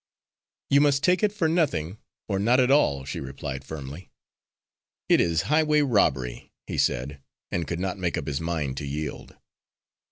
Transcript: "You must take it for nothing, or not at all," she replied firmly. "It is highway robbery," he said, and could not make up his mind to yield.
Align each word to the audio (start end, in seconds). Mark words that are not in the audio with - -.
"You 0.71 0.81
must 0.81 1.03
take 1.03 1.21
it 1.21 1.31
for 1.31 1.47
nothing, 1.47 1.99
or 2.27 2.39
not 2.39 2.59
at 2.59 2.71
all," 2.71 3.05
she 3.05 3.19
replied 3.19 3.63
firmly. 3.63 4.09
"It 5.07 5.21
is 5.21 5.43
highway 5.43 5.81
robbery," 5.81 6.51
he 6.65 6.79
said, 6.79 7.21
and 7.51 7.67
could 7.67 7.79
not 7.79 7.99
make 7.99 8.17
up 8.17 8.25
his 8.25 8.41
mind 8.41 8.77
to 8.77 8.87
yield. 8.87 9.37